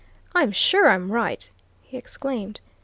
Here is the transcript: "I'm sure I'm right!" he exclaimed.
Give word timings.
"I'm 0.33 0.51
sure 0.51 0.89
I'm 0.89 1.11
right!" 1.11 1.47
he 1.83 1.95
exclaimed. 1.95 2.59